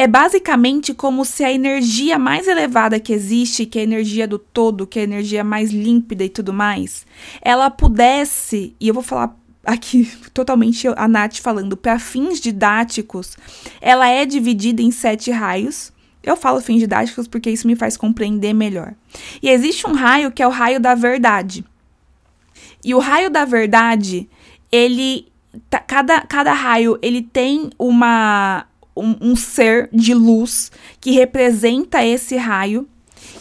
É 0.00 0.06
basicamente 0.06 0.94
como 0.94 1.24
se 1.24 1.42
a 1.42 1.52
energia 1.52 2.20
mais 2.20 2.46
elevada 2.46 3.00
que 3.00 3.12
existe, 3.12 3.66
que 3.66 3.80
é 3.80 3.82
a 3.82 3.84
energia 3.84 4.28
do 4.28 4.38
todo, 4.38 4.86
que 4.86 5.00
é 5.00 5.02
a 5.02 5.04
energia 5.04 5.42
mais 5.42 5.72
límpida 5.72 6.24
e 6.24 6.28
tudo 6.28 6.52
mais, 6.52 7.04
ela 7.42 7.68
pudesse, 7.68 8.76
e 8.78 8.86
eu 8.86 8.94
vou 8.94 9.02
falar 9.02 9.36
aqui 9.66 10.08
totalmente 10.32 10.86
a 10.86 11.08
Nath 11.08 11.38
falando, 11.38 11.76
para 11.76 11.98
fins 11.98 12.40
didáticos, 12.40 13.36
ela 13.80 14.08
é 14.08 14.24
dividida 14.24 14.80
em 14.80 14.92
sete 14.92 15.32
raios. 15.32 15.92
Eu 16.22 16.36
falo 16.36 16.60
fins 16.60 16.78
didáticos 16.78 17.26
porque 17.26 17.50
isso 17.50 17.66
me 17.66 17.74
faz 17.74 17.96
compreender 17.96 18.52
melhor. 18.52 18.94
E 19.42 19.50
existe 19.50 19.84
um 19.84 19.94
raio 19.94 20.30
que 20.30 20.44
é 20.44 20.46
o 20.46 20.50
raio 20.50 20.78
da 20.78 20.94
verdade. 20.94 21.64
E 22.84 22.94
o 22.94 23.00
raio 23.00 23.30
da 23.30 23.44
verdade, 23.44 24.28
ele 24.70 25.26
tá, 25.68 25.80
cada, 25.80 26.20
cada 26.20 26.52
raio 26.52 26.96
ele 27.02 27.20
tem 27.20 27.70
uma 27.76 28.64
um, 28.98 29.16
um 29.20 29.36
ser 29.36 29.88
de 29.92 30.14
luz 30.14 30.70
que 31.00 31.10
representa 31.10 32.04
esse 32.04 32.36
raio. 32.36 32.86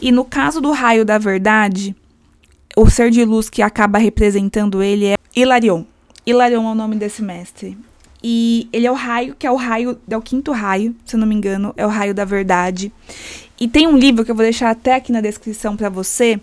E 0.02 0.12
no 0.12 0.24
caso 0.24 0.62
do 0.62 0.72
raio 0.72 1.04
da 1.04 1.18
verdade, 1.18 1.96
o 2.76 2.90
ser 2.90 3.10
de 3.10 3.24
luz 3.26 3.50
que 3.50 3.62
acaba 3.62 3.98
representando 3.98 4.82
ele 4.84 5.06
é 5.06 5.16
Hilarion. 5.36 5.84
Hilarion 6.26 6.68
é 6.68 6.72
o 6.72 6.76
nome 6.76 6.96
desse 6.96 7.22
mestre. 7.22 7.78
E 8.24 8.68
ele 8.74 8.88
é 8.88 8.92
o 8.92 8.96
raio, 8.96 9.36
que 9.38 9.46
é 9.46 9.52
o 9.52 9.56
raio, 9.56 9.98
é 10.10 10.18
o 10.18 10.22
quinto 10.22 10.52
raio, 10.52 10.96
se 11.06 11.16
eu 11.16 11.20
não 11.20 11.28
me 11.28 11.36
engano, 11.36 11.74
é 11.78 11.86
o 11.86 11.90
raio 11.90 12.14
da 12.14 12.26
verdade. 12.26 12.92
E 13.60 13.68
tem 13.68 13.88
um 13.88 13.98
livro 13.98 14.26
que 14.26 14.32
eu 14.32 14.36
vou 14.36 14.44
deixar 14.44 14.70
até 14.70 14.96
aqui 14.96 15.12
na 15.12 15.22
descrição 15.22 15.78
para 15.78 15.90
você, 15.90 16.40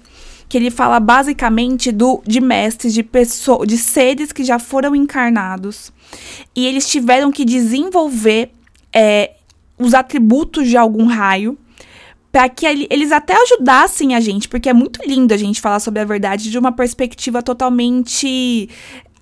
que 0.49 0.57
ele 0.57 0.71
fala 0.71 1.01
basicamente 1.01 1.91
do 1.91 2.23
de 2.27 2.41
mestres, 2.41 2.95
de 2.95 3.03
pessoas, 3.03 3.67
de 3.67 3.77
seres 3.77 4.31
que 4.33 4.45
já 4.45 4.59
foram 4.59 4.95
encarnados 4.95 5.93
e 6.55 6.67
eles 6.67 6.89
tiveram 6.89 7.31
que 7.31 7.45
desenvolver 7.45 8.51
é, 8.95 9.33
os 9.79 9.93
atributos 9.93 10.69
de 10.69 10.77
algum 10.77 11.07
raio 11.07 11.59
para 12.31 12.49
que 12.49 12.67
eles 12.67 13.13
até 13.13 13.35
ajudassem 13.41 14.15
a 14.15 14.21
gente, 14.21 14.49
porque 14.49 14.69
é 14.69 14.73
muito 14.73 15.01
lindo 15.07 15.33
a 15.33 15.37
gente 15.37 15.61
falar 15.61 15.79
sobre 15.79 16.01
a 16.01 16.05
verdade 16.05 16.51
de 16.51 16.59
uma 16.59 16.73
perspectiva 16.73 17.43
totalmente 17.43 18.69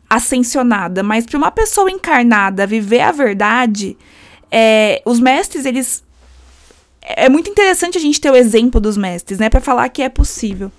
ascensionada, 0.08 1.02
mas 1.02 1.26
para 1.26 1.36
uma 1.36 1.50
pessoa 1.50 1.90
encarnada 1.90 2.66
viver 2.66 3.00
a 3.00 3.12
verdade, 3.12 3.96
é, 4.50 5.02
os 5.04 5.20
mestres 5.20 5.64
eles 5.66 6.02
é 7.02 7.28
muito 7.28 7.50
interessante 7.50 7.98
a 7.98 8.00
gente 8.00 8.20
ter 8.20 8.30
o 8.30 8.36
exemplo 8.36 8.80
dos 8.80 8.96
mestres, 8.96 9.38
né, 9.38 9.50
para 9.50 9.60
falar 9.60 9.88
que 9.88 10.02
é 10.02 10.08
possível. 10.08 10.70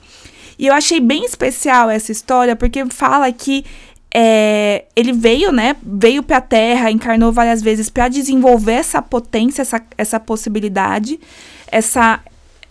E 0.58 0.68
eu 0.68 0.74
achei 0.74 1.00
bem 1.00 1.26
especial 1.26 1.90
essa 1.90 2.12
história 2.12 2.56
porque 2.56 2.86
fala 2.88 3.32
que 3.32 3.66
é, 4.14 4.86
ele 4.96 5.12
veio, 5.12 5.52
né? 5.52 5.76
Veio 5.82 6.22
para 6.22 6.38
a 6.38 6.42
Terra, 6.42 6.92
encarnou 6.92 7.32
várias 7.32 7.62
vezes 7.64 7.90
para 7.90 8.08
desenvolver 8.08 8.74
essa 8.74 9.02
potência, 9.02 9.64
essa, 9.64 9.82
essa 9.98 10.20
possibilidade, 10.20 11.20
essa, 11.68 12.20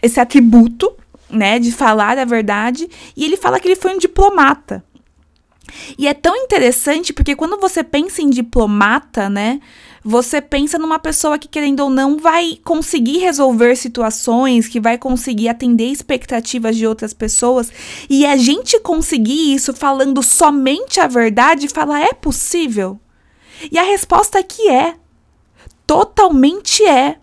esse 0.01 0.21
atributo, 0.21 0.95
né? 1.29 1.59
De 1.59 1.73
falar 1.73 2.17
a 2.17 2.25
verdade. 2.25 2.89
E 3.17 3.25
ele 3.25 3.37
fala 3.37 3.59
que 3.59 3.67
ele 3.67 3.77
foi 3.77 3.93
um 3.95 3.99
diplomata. 3.99 4.85
E 5.99 6.07
é 6.07 6.15
tão 6.15 6.37
interessante 6.37 7.13
porque 7.13 7.35
quando 7.35 7.59
você 7.61 7.83
pensa 7.83 8.23
em 8.23 8.31
diplomata, 8.31 9.29
né? 9.29 9.61
você 10.05 10.41
pensa 10.41 10.79
numa 10.79 10.99
pessoa 10.99 11.39
que, 11.39 11.49
querendo 11.49 11.81
ou 11.81 11.91
não, 11.91 12.17
vai 12.17 12.59
conseguir 12.65 13.19
resolver 13.19 13.77
situações, 13.77 14.67
que 14.67 14.81
vai 14.81 14.99
conseguir 14.99 15.49
atender 15.49 15.87
expectativas 15.87 16.77
de 16.77 16.87
outras 16.87 17.15
pessoas. 17.15 17.71
E 18.11 18.27
a 18.27 18.37
gente 18.37 18.81
conseguir 18.81 19.55
isso 19.55 19.73
falando 19.73 20.23
somente 20.23 20.99
a 20.99 21.07
verdade, 21.07 21.69
falar 21.69 22.01
é 22.01 22.13
possível? 22.13 23.01
E 23.71 23.79
a 23.79 23.85
resposta 23.85 24.39
é 24.39 24.43
que 24.43 24.69
é. 24.69 24.97
Totalmente 25.87 26.85
é. 26.85 27.19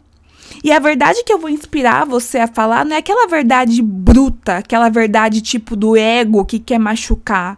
E 0.63 0.71
a 0.71 0.79
verdade 0.79 1.23
que 1.23 1.31
eu 1.31 1.39
vou 1.39 1.49
inspirar 1.49 2.05
você 2.05 2.39
a 2.39 2.47
falar 2.47 2.85
não 2.85 2.95
é 2.95 2.99
aquela 2.99 3.27
verdade 3.27 3.81
bruta, 3.81 4.57
aquela 4.57 4.89
verdade 4.89 5.41
tipo 5.41 5.75
do 5.75 5.95
ego 5.95 6.45
que 6.45 6.59
quer 6.59 6.79
machucar, 6.79 7.57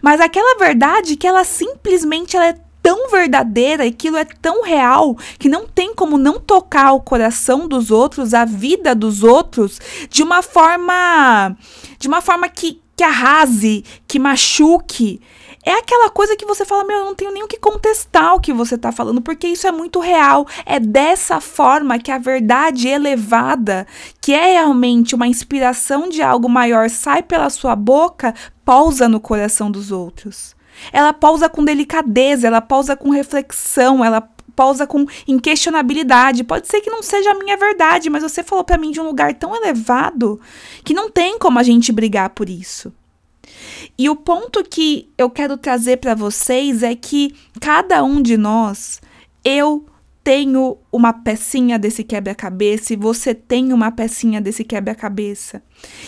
mas 0.00 0.20
aquela 0.20 0.58
verdade 0.58 1.16
que 1.16 1.26
ela 1.26 1.44
simplesmente 1.44 2.36
ela 2.36 2.46
é 2.46 2.56
tão 2.82 3.08
verdadeira, 3.08 3.84
aquilo 3.84 4.16
é 4.16 4.24
tão 4.24 4.62
real 4.62 5.16
que 5.38 5.48
não 5.48 5.66
tem 5.66 5.94
como 5.94 6.18
não 6.18 6.40
tocar 6.40 6.92
o 6.92 7.00
coração 7.00 7.68
dos 7.68 7.90
outros, 7.90 8.34
a 8.34 8.44
vida 8.44 8.94
dos 8.94 9.22
outros 9.22 9.80
de 10.10 10.22
uma 10.22 10.42
forma 10.42 11.56
de 11.98 12.08
uma 12.08 12.20
forma 12.20 12.48
que, 12.48 12.80
que 12.96 13.04
arrase, 13.04 13.84
que 14.08 14.18
machuque. 14.18 15.20
É 15.64 15.74
aquela 15.74 16.10
coisa 16.10 16.36
que 16.36 16.44
você 16.44 16.64
fala, 16.64 16.82
meu, 16.82 16.98
eu 16.98 17.04
não 17.04 17.14
tenho 17.14 17.30
nem 17.30 17.44
o 17.44 17.46
que 17.46 17.56
contestar 17.56 18.34
o 18.34 18.40
que 18.40 18.52
você 18.52 18.74
está 18.74 18.90
falando, 18.90 19.22
porque 19.22 19.46
isso 19.46 19.64
é 19.64 19.70
muito 19.70 20.00
real. 20.00 20.44
É 20.66 20.80
dessa 20.80 21.40
forma 21.40 22.00
que 22.00 22.10
a 22.10 22.18
verdade 22.18 22.88
elevada, 22.88 23.86
que 24.20 24.32
é 24.32 24.54
realmente 24.54 25.14
uma 25.14 25.28
inspiração 25.28 26.08
de 26.08 26.20
algo 26.20 26.48
maior, 26.48 26.90
sai 26.90 27.22
pela 27.22 27.48
sua 27.48 27.76
boca, 27.76 28.34
pousa 28.64 29.08
no 29.08 29.20
coração 29.20 29.70
dos 29.70 29.90
outros. 29.90 30.54
Ela 30.92 31.12
pausa 31.12 31.48
com 31.48 31.64
delicadeza, 31.64 32.46
ela 32.46 32.60
pausa 32.60 32.96
com 32.96 33.10
reflexão, 33.10 34.04
ela 34.04 34.20
pausa 34.54 34.86
com 34.86 35.06
inquestionabilidade. 35.26 36.44
Pode 36.44 36.68
ser 36.68 36.80
que 36.80 36.90
não 36.90 37.02
seja 37.02 37.30
a 37.30 37.34
minha 37.34 37.56
verdade, 37.56 38.10
mas 38.10 38.22
você 38.22 38.42
falou 38.42 38.64
para 38.64 38.78
mim 38.78 38.90
de 38.90 39.00
um 39.00 39.04
lugar 39.04 39.34
tão 39.34 39.54
elevado 39.54 40.40
que 40.84 40.94
não 40.94 41.10
tem 41.10 41.38
como 41.38 41.58
a 41.58 41.62
gente 41.62 41.92
brigar 41.92 42.30
por 42.30 42.48
isso. 42.48 42.92
E 43.98 44.08
o 44.08 44.16
ponto 44.16 44.64
que 44.64 45.10
eu 45.18 45.28
quero 45.28 45.56
trazer 45.56 45.98
para 45.98 46.14
vocês 46.14 46.82
é 46.82 46.94
que 46.94 47.34
cada 47.60 48.02
um 48.02 48.22
de 48.22 48.36
nós, 48.36 49.00
eu 49.44 49.86
tenho 50.24 50.78
uma 50.92 51.12
pecinha 51.12 51.78
desse 51.78 52.04
quebra-cabeça 52.04 52.92
e 52.92 52.96
você 52.96 53.34
tem 53.34 53.72
uma 53.72 53.90
pecinha 53.90 54.40
desse 54.40 54.62
quebra-cabeça. 54.62 55.62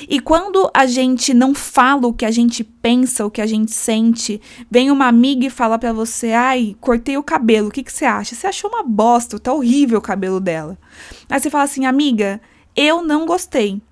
E 0.08 0.20
quando 0.20 0.70
a 0.72 0.86
gente 0.86 1.34
não 1.34 1.54
fala 1.54 2.06
o 2.06 2.12
que 2.12 2.24
a 2.24 2.30
gente 2.30 2.62
pensa, 2.62 3.26
o 3.26 3.30
que 3.30 3.40
a 3.40 3.46
gente 3.46 3.72
sente, 3.72 4.40
vem 4.70 4.90
uma 4.90 5.08
amiga 5.08 5.46
e 5.46 5.50
fala 5.50 5.78
para 5.78 5.92
você: 5.92 6.32
"Ai, 6.32 6.76
cortei 6.80 7.16
o 7.16 7.22
cabelo. 7.22 7.68
O 7.68 7.70
que 7.70 7.82
que 7.82 7.92
você 7.92 8.04
acha?" 8.04 8.34
Você 8.34 8.46
achou 8.46 8.70
uma 8.70 8.84
bosta, 8.84 9.38
tá 9.38 9.52
horrível 9.52 9.98
o 9.98 10.02
cabelo 10.02 10.38
dela. 10.38 10.78
Aí 11.28 11.40
você 11.40 11.50
fala 11.50 11.64
assim: 11.64 11.86
"Amiga, 11.86 12.40
eu 12.76 13.02
não 13.02 13.26
gostei." 13.26 13.82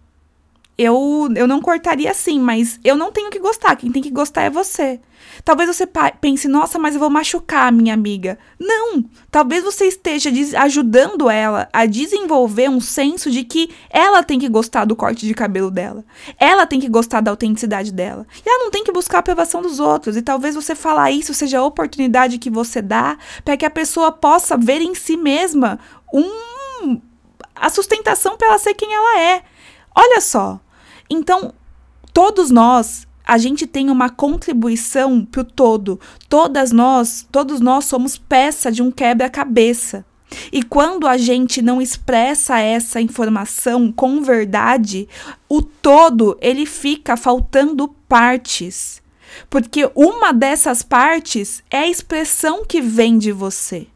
Eu, 0.83 1.29
eu 1.37 1.47
não 1.47 1.61
cortaria 1.61 2.11
assim, 2.11 2.39
mas 2.39 2.79
eu 2.83 2.97
não 2.97 3.13
tenho 3.13 3.31
que 3.31 3.39
gostar. 3.39 3.77
Quem 3.77 3.93
tem 3.93 4.03
que 4.03 4.11
gostar 4.11 4.43
é 4.43 4.51
você. 4.51 5.01
Talvez 5.45 5.69
você 5.69 5.89
pense, 6.21 6.47
nossa, 6.49 6.79
mas 6.79 6.95
eu 6.95 7.01
vou 7.01 7.11
machucar 7.11 7.69
a 7.69 7.73
minha 7.73 7.95
amiga. 7.95 8.39
Não! 8.59 9.05
Talvez 9.31 9.65
você 9.65 9.87
esteja 9.87 10.31
ajudando 10.59 11.31
ela 11.31 11.69
a 11.73 11.87
desenvolver 11.87 12.69
um 12.69 12.81
senso 12.81 13.31
de 13.31 13.45
que 13.45 13.71
ela 13.91 14.23
tem 14.23 14.39
que 14.39 14.49
gostar 14.49 14.85
do 14.85 14.97
corte 14.97 15.27
de 15.27 15.35
cabelo 15.35 15.71
dela. 15.71 16.05
Ela 16.39 16.67
tem 16.67 16.81
que 16.81 16.89
gostar 16.89 17.21
da 17.21 17.31
autenticidade 17.31 17.93
dela. 17.93 18.27
E 18.45 18.49
ela 18.49 18.65
não 18.65 18.71
tem 18.71 18.85
que 18.85 18.93
buscar 18.93 19.19
a 19.19 19.21
aprovação 19.21 19.63
dos 19.63 19.81
outros. 19.81 20.17
E 20.17 20.23
talvez 20.23 20.55
você 20.55 20.75
falar 20.75 21.11
isso 21.11 21.33
seja 21.33 21.59
a 21.59 21.65
oportunidade 21.65 22.39
que 22.39 22.51
você 22.51 22.83
dá 22.83 23.17
para 23.45 23.57
que 23.57 23.65
a 23.65 23.71
pessoa 23.71 24.13
possa 24.13 24.57
ver 24.57 24.81
em 24.81 24.95
si 24.95 25.17
mesma 25.17 25.79
um 26.13 27.01
a 27.55 27.71
sustentação 27.71 28.37
para 28.37 28.49
ela 28.49 28.59
ser 28.59 28.75
quem 28.75 28.93
ela 28.93 29.21
é. 29.21 29.43
Olha 29.95 30.21
só. 30.21 30.61
Então, 31.13 31.53
todos 32.15 32.51
nós, 32.51 33.07
a 33.23 33.37
gente 33.37 33.67
tem 33.67 33.91
uma 33.91 34.09
contribuição 34.09 35.27
para 35.27 35.43
o 35.43 35.45
todo. 35.45 36.01
Todas 36.27 36.73
nós, 36.73 37.29
todos 37.31 37.61
nós 37.61 37.85
somos 37.85 38.17
peça 38.17 38.73
de 38.73 38.81
um 38.81 38.91
quebra-cabeça. 38.91 40.07
E 40.51 40.63
quando 40.63 41.07
a 41.07 41.19
gente 41.19 41.61
não 41.61 41.83
expressa 41.83 42.59
essa 42.59 42.99
informação 42.99 43.93
com 43.93 44.23
verdade, 44.23 45.07
o 45.51 45.61
todo 45.61 46.39
ele 46.41 46.65
fica 46.65 47.15
faltando 47.15 47.89
partes. 48.09 49.03
Porque 49.51 49.91
uma 49.95 50.33
dessas 50.33 50.83
partes 50.83 51.63
é 51.71 51.81
a 51.81 51.89
expressão 51.89 52.65
que 52.65 52.81
vem 52.81 53.19
de 53.19 53.33
você. 53.33 53.87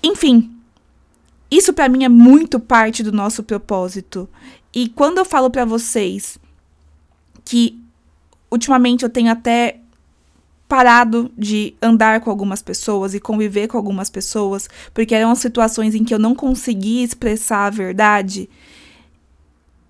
Enfim, 0.00 0.52
isso 1.52 1.74
para 1.74 1.86
mim 1.86 2.02
é 2.02 2.08
muito 2.08 2.58
parte 2.58 3.02
do 3.02 3.12
nosso 3.12 3.42
propósito. 3.42 4.26
E 4.74 4.88
quando 4.88 5.18
eu 5.18 5.24
falo 5.24 5.50
para 5.50 5.64
vocês 5.64 6.38
que 7.44 7.78
ultimamente 8.50 9.02
eu 9.02 9.10
tenho 9.10 9.30
até 9.30 9.80
parado 10.72 11.30
de 11.36 11.74
andar 11.82 12.20
com 12.20 12.30
algumas 12.30 12.62
pessoas 12.62 13.12
e 13.12 13.20
conviver 13.20 13.68
com 13.68 13.76
algumas 13.76 14.08
pessoas, 14.08 14.70
porque 14.94 15.14
eram 15.14 15.34
situações 15.34 15.94
em 15.94 16.02
que 16.02 16.14
eu 16.14 16.18
não 16.18 16.34
conseguia 16.34 17.04
expressar 17.04 17.66
a 17.66 17.70
verdade. 17.70 18.48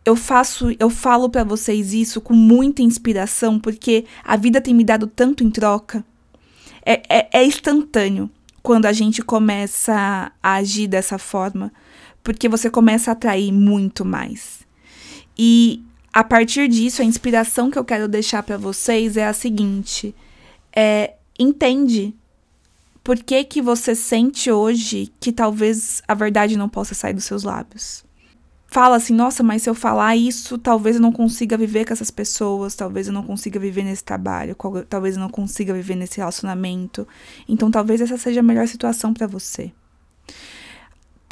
Eu 0.05 0.17
faço, 0.17 0.75
eu 0.81 0.91
falo 0.91 1.31
para 1.31 1.45
vocês 1.45 1.93
isso 1.93 2.21
com 2.21 2.35
muita 2.35 2.83
inspiração, 2.83 3.61
porque 3.61 4.05
a 4.25 4.37
vida 4.37 4.61
tem 4.61 4.75
me 4.75 4.83
dado 4.83 5.07
tanto 5.07 5.45
em 5.45 5.51
troca. 5.53 6.05
É, 6.85 7.01
é, 7.09 7.29
é 7.33 7.45
instantâneo 7.45 8.29
quando 8.61 8.87
a 8.87 8.93
gente 8.93 9.23
começa 9.23 10.33
a 10.43 10.55
agir 10.55 10.89
dessa 10.89 11.17
forma, 11.17 11.73
porque 12.25 12.49
você 12.49 12.69
começa 12.69 13.11
a 13.11 13.13
atrair 13.13 13.53
muito 13.53 14.05
mais. 14.05 14.67
E 15.39 15.83
a 16.13 16.23
partir 16.23 16.69
disso, 16.69 17.03
a 17.03 17.05
inspiração 17.05 17.71
que 17.71 17.79
eu 17.79 17.85
quero 17.85 18.07
deixar 18.07 18.43
para 18.43 18.59
vocês 18.59 19.17
é 19.17 19.27
a 19.27 19.33
seguinte: 19.33 20.15
é, 20.75 21.15
entende 21.39 22.15
por 23.03 23.19
que, 23.19 23.45
que 23.45 23.61
você 23.61 23.95
sente 23.95 24.51
hoje 24.51 25.13
que 25.19 25.33
talvez 25.33 26.03
a 26.07 26.15
verdade 26.15 26.57
não 26.57 26.69
possa 26.69 26.95
sair 26.95 27.15
dos 27.15 27.25
seus 27.25 27.43
lábios. 27.43 28.05
Fala 28.67 28.97
assim, 28.97 29.13
nossa, 29.13 29.43
mas 29.43 29.63
se 29.63 29.69
eu 29.69 29.75
falar 29.75 30.17
isso, 30.17 30.57
talvez 30.57 30.97
eu 30.97 31.03
não 31.03 31.13
consiga 31.13 31.59
viver 31.59 31.85
com 31.85 31.93
essas 31.93 32.11
pessoas, 32.11 32.75
talvez 32.75 33.07
eu 33.07 33.13
não 33.13 33.23
consiga 33.23 33.61
viver 33.61 33.83
nesse 33.85 34.03
trabalho, 34.03 34.57
talvez 34.89 35.15
eu 35.15 35.21
não 35.21 35.29
consiga 35.29 35.75
viver 35.75 35.95
nesse 35.95 36.17
relacionamento. 36.17 37.07
Então, 37.47 37.71
talvez 37.71 38.01
essa 38.01 38.17
seja 38.17 38.41
a 38.41 38.43
melhor 38.43 38.67
situação 38.67 39.13
para 39.13 39.27
você. 39.27 39.73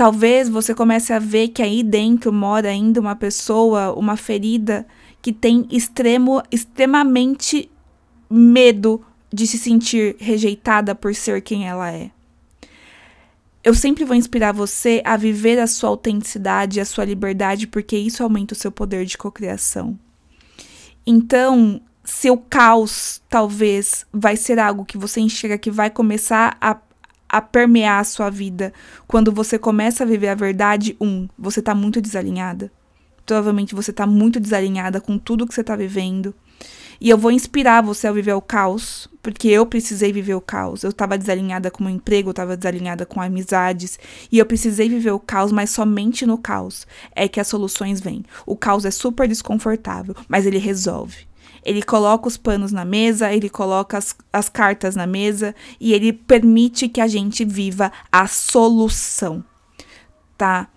Talvez 0.01 0.49
você 0.49 0.75
comece 0.75 1.13
a 1.13 1.19
ver 1.19 1.49
que 1.49 1.61
aí 1.61 1.83
dentro 1.83 2.33
mora 2.33 2.71
ainda 2.71 2.99
uma 2.99 3.15
pessoa, 3.15 3.93
uma 3.93 4.17
ferida 4.17 4.87
que 5.21 5.31
tem 5.31 5.69
extremo, 5.71 6.43
extremamente 6.51 7.71
medo 8.31 9.05
de 9.31 9.47
se 9.47 9.59
sentir 9.59 10.17
rejeitada 10.19 10.95
por 10.95 11.15
ser 11.15 11.43
quem 11.43 11.69
ela 11.69 11.93
é. 11.93 12.11
Eu 13.63 13.75
sempre 13.75 14.07
vou 14.07 14.17
inspirar 14.17 14.53
você 14.53 15.03
a 15.05 15.19
viver 15.19 15.59
a 15.59 15.67
sua 15.67 15.91
autenticidade, 15.91 16.81
a 16.81 16.87
sua 16.87 17.05
liberdade, 17.05 17.67
porque 17.67 17.99
isso 17.99 18.23
aumenta 18.23 18.55
o 18.55 18.57
seu 18.57 18.73
poder 18.73 19.05
de 19.05 19.19
cocriação. 19.19 19.99
Então, 21.07 21.79
seu 22.03 22.39
caos 22.39 23.21
talvez 23.29 24.07
vai 24.11 24.35
ser 24.35 24.59
algo 24.59 24.87
que 24.87 24.97
você 24.97 25.21
enxerga 25.21 25.59
que 25.59 25.71
vai 25.71 25.91
começar 25.91 26.57
a, 26.59 26.79
a 27.31 27.41
permear 27.41 28.01
a 28.01 28.05
sua 28.05 28.29
vida. 28.29 28.73
Quando 29.07 29.31
você 29.31 29.57
começa 29.57 30.03
a 30.03 30.07
viver 30.07 30.29
a 30.29 30.35
verdade, 30.35 30.97
um, 31.01 31.29
você 31.39 31.63
tá 31.63 31.75
muito 31.75 32.01
desalinhada. 32.01 32.73
Provavelmente 33.25 33.75
você 33.75 33.93
tá 33.93 34.05
muito 34.05 34.41
desalinhada 34.41 35.01
com 35.01 35.17
tudo 35.17 35.47
que 35.47 35.55
você 35.55 35.63
tá 35.63 35.77
vivendo. 35.77 36.35
E 37.01 37.09
eu 37.09 37.17
vou 37.17 37.31
inspirar 37.31 37.83
você 37.83 38.09
a 38.09 38.13
viver 38.13 38.35
o 38.35 38.43
caos, 38.43 39.09
porque 39.23 39.49
eu 39.49 39.65
precisei 39.65 40.13
viver 40.13 40.35
o 40.35 40.41
caos. 40.41 40.83
Eu 40.83 40.91
estava 40.91 41.17
desalinhada 41.17 41.71
com 41.71 41.85
o 41.85 41.89
emprego, 41.89 42.29
eu 42.29 42.33
estava 42.33 42.57
desalinhada 42.57 43.07
com 43.07 43.23
amizades, 43.23 43.99
e 44.31 44.39
eu 44.39 44.45
precisei 44.45 44.89
viver 44.89 45.13
o 45.13 45.21
caos, 45.21 45.51
mas 45.51 45.71
somente 45.71 46.27
no 46.27 46.37
caos 46.37 46.87
é 47.15 47.27
que 47.27 47.41
as 47.41 47.49
soluções 47.49 48.01
vêm. 48.01 48.23
O 48.45 48.55
caos 48.55 48.85
é 48.85 48.91
super 48.91 49.27
desconfortável, 49.27 50.15
mas 50.29 50.45
ele 50.45 50.59
resolve. 50.59 51.30
Ele 51.65 51.83
coloca 51.83 52.29
os 52.29 52.37
panos 52.37 52.73
na 52.73 52.85
mesa, 52.85 53.33
ele 53.33 53.49
coloca 53.49 53.99
as, 53.99 54.15
as 54.33 54.49
cartas 54.49 54.97
na 54.97 55.07
mesa 55.07 55.55
e 55.79 55.93
ele 55.93 56.13
permite 56.13 56.89
que 56.89 57.01
a 57.01 57.07
gente 57.07 57.45
viva 57.45 57.93
a 58.11 58.27
solução, 58.27 59.45
tá? 60.37 60.69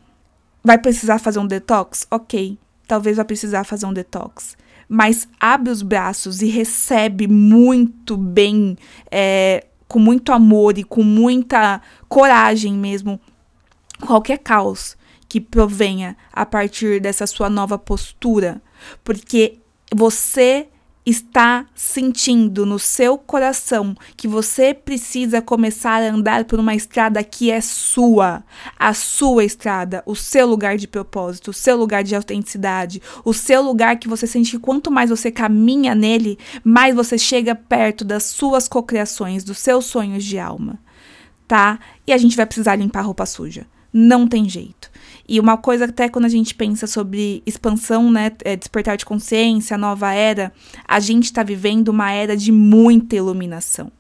Vai 0.64 0.78
precisar 0.78 1.20
fazer 1.20 1.40
um 1.40 1.48
detox? 1.48 2.08
Ok, 2.10 2.58
talvez 2.88 3.18
vá 3.18 3.26
precisar 3.26 3.64
fazer 3.64 3.86
um 3.86 3.94
detox 3.94 4.56
mas 4.88 5.28
abre 5.40 5.72
os 5.72 5.82
braços 5.82 6.42
e 6.42 6.48
recebe 6.48 7.28
muito 7.28 8.16
bem, 8.16 8.78
é, 9.10 9.66
com 9.88 9.98
muito 9.98 10.32
amor 10.32 10.78
e 10.78 10.84
com 10.84 11.02
muita 11.02 11.82
coragem 12.08 12.74
mesmo, 12.74 13.20
qualquer 14.06 14.38
caos 14.38 14.96
que 15.28 15.42
provenha 15.42 16.16
a 16.32 16.46
partir 16.46 17.02
dessa 17.02 17.26
sua 17.26 17.50
nova 17.50 17.78
postura, 17.78 18.62
porque 19.04 19.58
você 19.92 20.68
está 21.06 21.66
sentindo 21.76 22.66
no 22.66 22.80
seu 22.80 23.18
coração 23.18 23.96
que 24.16 24.28
você 24.28 24.74
precisa 24.74 25.42
começar 25.42 26.02
a 26.02 26.10
andar 26.10 26.46
por 26.46 26.60
uma 26.60 26.74
estrada 26.74 27.24
que 27.24 27.52
é 27.52 27.60
sua, 27.60 28.44
a 28.80 28.94
sua 28.94 29.44
estrada, 29.44 30.02
o 30.06 30.16
seu 30.16 30.48
lugar 30.48 30.78
de 30.78 30.88
propósito, 30.88 31.52
o 31.52 31.54
seu 31.54 31.76
lugar 31.76 32.04
de 32.04 32.16
autenticidade, 32.16 33.02
o 33.26 33.34
seu 33.34 33.62
lugar 33.62 33.98
que 33.98 34.08
você 34.08 34.26
sente 34.26 34.52
que 34.52 34.60
quanto 34.60 34.90
mais 34.90 35.10
você 35.10 35.30
caminha 35.30 35.94
nele, 35.94 36.38
mais 36.64 36.96
você 36.96 37.18
chega 37.18 37.54
perto 37.54 38.06
das 38.06 38.24
suas 38.24 38.68
cocriações, 38.68 39.44
dos 39.44 39.60
seus 39.60 39.86
sonhos 39.86 40.24
de 40.24 40.40
alma, 40.40 40.80
tá? 41.48 41.80
E 42.08 42.14
a 42.14 42.18
gente 42.18 42.38
vai 42.38 42.46
precisar 42.46 42.76
limpar 42.76 43.00
a 43.00 43.04
roupa 43.04 43.26
suja. 43.26 43.68
Não 43.92 44.28
tem 44.28 44.50
jeito. 44.50 44.90
E 45.28 45.40
uma 45.40 45.58
coisa 45.58 45.86
até 45.86 46.10
quando 46.10 46.26
a 46.26 46.30
gente 46.30 46.54
pensa 46.54 46.86
sobre 46.86 47.42
expansão, 47.46 48.12
né, 48.12 48.32
é, 48.44 48.56
despertar 48.56 48.98
de 48.98 49.06
consciência, 49.06 49.78
nova 49.78 50.14
era, 50.14 50.52
a 50.86 51.00
gente 51.00 51.26
está 51.26 51.44
vivendo 51.44 51.90
uma 51.90 52.12
era 52.12 52.36
de 52.36 52.52
muita 52.52 53.16
iluminação. 53.16 53.92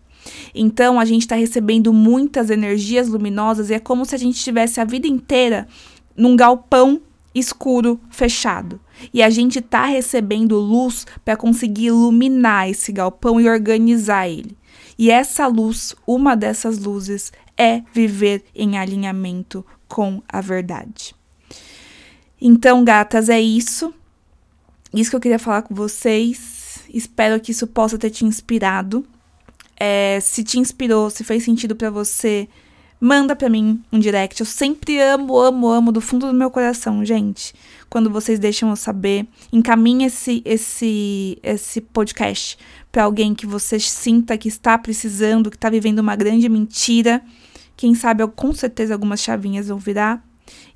Então 0.53 0.99
a 0.99 1.05
gente 1.05 1.21
está 1.21 1.36
recebendo 1.36 1.93
muitas 1.93 2.49
energias 2.49 3.07
luminosas 3.07 3.69
e 3.69 3.73
é 3.73 3.79
como 3.79 4.05
se 4.05 4.15
a 4.15 4.17
gente 4.17 4.41
tivesse 4.41 4.79
a 4.79 4.86
vida 4.86 5.07
inteira 5.07 5.67
num 6.15 6.36
galpão 6.36 7.01
escuro, 7.33 7.99
fechado. 8.09 8.79
E 9.13 9.23
a 9.23 9.29
gente 9.29 9.59
está 9.59 9.86
recebendo 9.86 10.59
luz 10.59 11.05
para 11.25 11.36
conseguir 11.36 11.88
iluminar 11.88 12.69
esse 12.69 12.91
galpão 12.91 13.41
e 13.41 13.49
organizar 13.49 14.29
ele. 14.29 14.55
E 14.97 15.09
essa 15.09 15.47
luz, 15.47 15.95
uma 16.05 16.36
dessas 16.36 16.77
luzes, 16.77 17.31
é 17.57 17.81
viver 17.93 18.43
em 18.53 18.77
alinhamento 18.77 19.65
com 19.93 20.23
a 20.27 20.41
verdade. 20.41 21.13
Então, 22.41 22.84
gatas, 22.84 23.29
é 23.29 23.39
isso. 23.39 23.93
Isso 24.91 25.12
que 25.12 25.15
eu 25.15 25.19
queria 25.19 25.38
falar 25.38 25.62
com 25.62 25.75
vocês. 25.75 26.79
Espero 26.91 27.39
que 27.39 27.51
isso 27.51 27.67
possa 27.67 27.95
ter 27.95 28.10
te 28.10 28.25
inspirado. 28.25 29.06
É, 29.79 30.17
se 30.19 30.43
te 30.43 30.58
inspirou, 30.58 31.12
se 31.12 31.23
fez 31.23 31.43
sentido 31.43 31.75
para 31.75 31.91
você, 31.91 32.49
manda 32.99 33.36
para 33.36 33.47
mim 33.49 33.84
um 33.91 33.99
direct. 33.99 34.39
Eu 34.41 34.47
sempre 34.47 34.99
amo, 34.99 35.38
amo, 35.38 35.67
amo 35.67 35.91
do 35.91 36.01
fundo 36.01 36.25
do 36.25 36.34
meu 36.34 36.49
coração, 36.49 37.06
gente. 37.06 37.53
Quando 37.88 38.10
vocês 38.10 38.39
deixam 38.39 38.71
eu 38.71 38.75
saber, 38.75 39.27
encaminhe 39.51 40.06
esse 40.06 40.41
esse 40.43 41.38
esse 41.43 41.79
podcast 41.79 42.58
para 42.91 43.03
alguém 43.03 43.36
que 43.36 43.45
você 43.45 43.79
sinta 43.79 44.39
que 44.39 44.47
está 44.47 44.75
precisando, 44.75 45.51
que 45.51 45.58
está 45.58 45.69
vivendo 45.69 45.99
uma 45.99 46.15
grande 46.15 46.49
mentira 46.49 47.21
quem 47.75 47.95
sabe, 47.95 48.25
com 48.27 48.53
certeza, 48.53 48.93
algumas 48.93 49.19
chavinhas 49.19 49.67
vão 49.67 49.77
virar. 49.77 50.23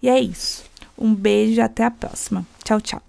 E 0.01 0.09
é 0.09 0.19
isso. 0.19 0.63
Um 0.97 1.13
beijo 1.13 1.59
e 1.59 1.61
até 1.61 1.83
a 1.83 1.91
próxima. 1.91 2.45
Tchau, 2.63 2.81
tchau. 2.81 3.06